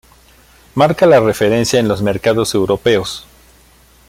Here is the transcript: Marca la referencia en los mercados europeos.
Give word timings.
Marca 0.73 1.05
la 1.05 1.19
referencia 1.19 1.79
en 1.79 1.87
los 1.87 2.01
mercados 2.01 2.55
europeos. 2.55 3.27